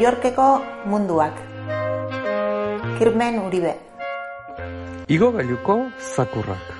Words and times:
Yorkeko 0.00 0.44
munduak. 0.88 1.36
Kirmen 2.96 3.34
Uribe. 3.44 3.72
Igo 5.12 5.26
gailuko 5.34 5.74
zakurrak. 6.00 6.70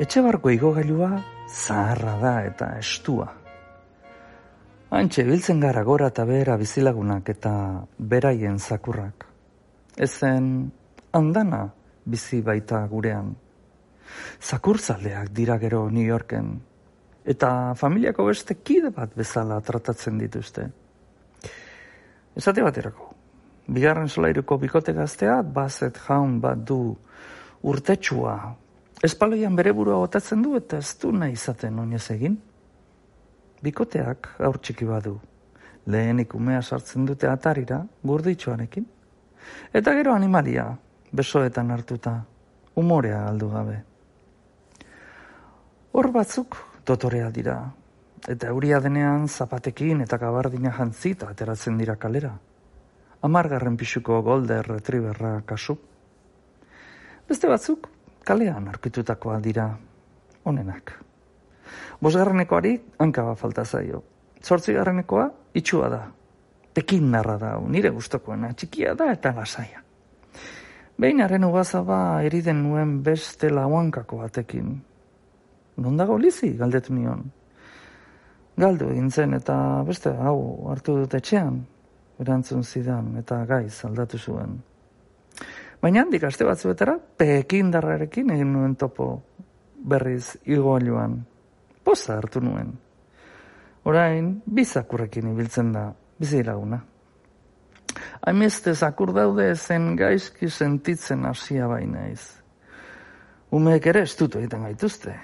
Etxe 0.00 0.22
barko 0.24 0.48
igogailua 0.54 1.10
zaharra 1.52 2.14
da 2.22 2.30
eta 2.48 2.68
estua. 2.78 3.26
Antxe 5.00 5.24
biltzen 5.28 5.60
gara 5.60 5.82
gora 5.84 6.08
eta 6.14 6.24
behera 6.24 6.54
bizilagunak 6.56 7.28
eta 7.34 7.52
beraien 7.98 8.56
zakurrak. 8.56 9.26
Ezen 10.08 10.46
andana 11.12 11.60
bizi 12.06 12.40
baita 12.40 12.80
gurean. 12.88 13.34
Zakurzaleak 14.40 15.28
dira 15.36 15.58
gero 15.60 15.90
New 15.90 16.08
Yorken. 16.08 16.54
Eta 17.26 17.74
familiako 17.74 18.28
beste 18.28 18.54
kide 18.62 18.92
bat 18.94 19.14
bezala 19.18 19.58
tratatzen 19.60 20.18
dituzte. 20.18 20.68
Esate 22.36 22.62
baterako. 22.62 23.10
Bigarren 23.66 24.08
solairuko 24.08 24.60
bikote 24.62 24.92
gazteat, 24.94 25.48
bazet 25.52 25.98
jaun 26.06 26.38
bat 26.40 26.60
du 26.62 26.94
urtetsua. 27.66 28.36
Espaloian 29.02 29.56
bere 29.58 29.72
burua 29.74 29.98
botatzen 30.04 30.42
du 30.42 30.54
eta 30.56 30.78
ez 30.78 30.94
du 31.02 31.10
nahi 31.12 31.34
izaten 31.34 31.78
oinez 31.82 32.04
egin. 32.14 32.36
Bikoteak 33.62 34.36
aur 34.46 34.60
txiki 34.62 34.86
badu. 34.86 35.16
Lehenik 35.86 36.34
umea 36.34 36.62
sartzen 36.62 37.06
dute 37.06 37.26
atarira, 37.30 37.80
gurditxoarekin. 38.06 38.86
Eta 39.74 39.94
gero 39.98 40.14
animalia, 40.14 40.68
besoetan 41.12 41.70
hartuta, 41.70 42.14
umorea 42.76 43.26
aldu 43.26 43.50
gabe. 43.50 43.76
Hor 45.92 46.10
batzuk 46.12 46.56
dotorea 46.86 47.30
dira, 47.30 47.56
eta 48.28 48.48
euria 48.52 48.80
denean 48.80 49.26
zapatekin 49.28 50.00
eta 50.04 50.18
gabardina 50.18 50.72
jantzita 50.72 51.30
ateratzen 51.32 51.78
dira 51.78 51.96
kalera. 51.96 52.32
Amargarren 53.26 53.76
pixuko 53.76 54.20
golder 54.22 54.66
retrieverra 54.68 55.40
kasu. 55.46 55.76
Beste 57.28 57.48
batzuk 57.50 57.88
kalean 58.24 58.68
arpitutakoa 58.68 59.40
dira 59.42 59.70
onenak. 60.44 60.92
Bosgarrenekoari 62.00 62.76
hankaba 62.98 63.34
falta 63.34 63.64
zaio. 63.64 64.02
Zortzigarrenekoa 64.44 65.30
itxua 65.54 65.88
da. 65.90 66.02
Tekin 66.76 67.10
narra 67.10 67.38
da, 67.40 67.54
nire 67.58 67.90
gustokoena, 67.90 68.52
txikia 68.52 68.94
da 68.94 69.08
eta 69.12 69.32
lasaia. 69.34 69.80
Behin 71.00 71.22
haren 71.24 71.44
ugazaba 71.44 72.22
eriden 72.24 72.62
nuen 72.62 73.00
beste 73.04 73.50
lauankako 73.50 74.20
batekin. 74.22 74.76
Non 75.76 75.96
dago 75.96 76.16
lizi, 76.18 76.54
galdetu 76.56 76.94
nion. 76.94 77.24
Galdu 78.56 78.88
egin 78.94 79.10
zen 79.10 79.36
eta 79.36 79.56
beste 79.84 80.10
hau 80.10 80.70
hartu 80.72 80.94
dut 81.02 81.14
etxean, 81.18 81.58
erantzun 82.22 82.64
zidan 82.64 83.12
eta 83.20 83.42
gaiz 83.48 83.84
aldatu 83.84 84.18
zuen. 84.18 84.56
Baina 85.82 86.02
handik 86.02 86.24
aste 86.24 86.46
batzuetara, 86.48 86.96
pekin 87.18 87.70
darrarekin 87.70 88.32
egin 88.32 88.52
nuen 88.54 88.74
topo 88.80 89.10
berriz 89.76 90.38
igoiluan. 90.48 91.20
Poza 91.84 92.16
hartu 92.16 92.40
nuen. 92.40 92.72
Orain, 93.86 94.32
bizakurrekin 94.46 95.28
ibiltzen 95.30 95.70
da, 95.76 95.90
bizi 96.18 96.42
laguna. 96.42 96.80
Haimeste 98.26 98.74
zakur 98.74 99.12
daude 99.14 99.52
zen 99.54 99.92
gaizki 99.96 100.48
sentitzen 100.50 101.28
hasia 101.28 101.68
bainaiz. 101.70 102.22
Umeek 103.54 103.86
ere 103.92 104.02
estutu 104.08 104.40
egiten 104.40 104.64
gaituzte. 104.66 105.14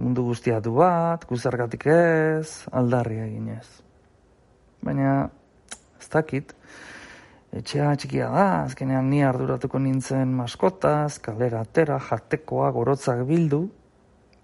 Mundu 0.00 0.24
guztia 0.30 0.62
du 0.64 0.72
bat, 0.78 1.26
guzargatik 1.28 1.84
ez, 1.92 2.64
aldarri 2.72 3.18
eginez. 3.20 3.66
Baina, 4.80 5.26
ez 6.00 6.08
dakit, 6.08 6.54
etxea 7.52 7.90
txikia 8.00 8.30
da, 8.32 8.46
azkenean 8.62 9.10
ni 9.12 9.20
arduratuko 9.26 9.78
nintzen 9.82 10.32
maskotaz, 10.38 11.18
kalera 11.20 11.60
atera, 11.66 11.98
jatekoa, 12.00 12.70
gorotzak 12.72 13.26
bildu, 13.28 13.66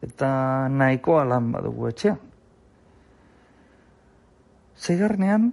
eta 0.05 0.29
nahikoa 0.69 1.25
lan 1.33 1.49
badugu 1.55 1.89
etxean. 1.89 2.21
Zeigarnean, 4.77 5.49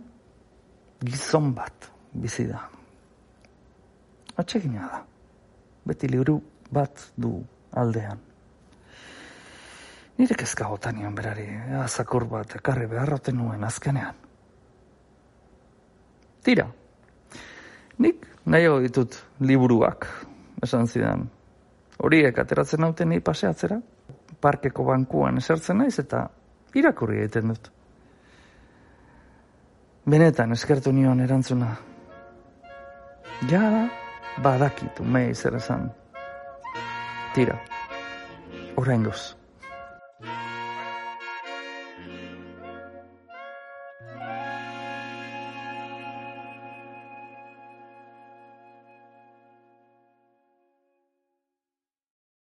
gizon 1.00 1.54
bat 1.56 1.88
bizi 2.12 2.50
da. 2.52 2.60
Atsegina 4.36 4.92
da. 4.92 5.02
Beti 5.88 6.12
liburu 6.12 6.42
bat 6.76 7.08
du 7.16 7.38
aldean. 7.80 8.33
Nire 10.18 10.36
kezka 10.38 10.68
gotanian 10.70 11.16
berari, 11.16 11.48
azakur 11.82 12.28
bat 12.30 12.56
ekarri 12.60 12.86
beharroten 12.88 13.38
nuen 13.38 13.64
azkenean. 13.66 14.20
Tira, 16.44 16.68
nik 17.98 18.28
nahi 18.46 18.70
ditut 18.84 19.18
liburuak, 19.40 20.06
esan 20.64 20.88
zidan. 20.88 21.26
Horiek 22.04 22.38
ateratzen 22.38 22.84
nauten 22.84 23.10
ni 23.10 23.20
paseatzera, 23.20 23.80
parkeko 24.42 24.84
bankuan 24.84 25.40
esertzen 25.40 25.80
naiz 25.82 25.98
eta 26.00 26.28
irakurri 26.76 27.22
egiten 27.24 27.54
dut. 27.54 27.72
Benetan 30.10 30.52
eskertu 30.52 30.92
nion 30.92 31.22
erantzuna. 31.24 31.76
Ja, 33.50 33.88
badakitu 34.44 35.04
mei 35.04 35.34
zer 35.34 35.56
esan. 35.56 35.88
Tira, 37.34 37.56
orain 38.78 39.08
goz. 39.08 39.43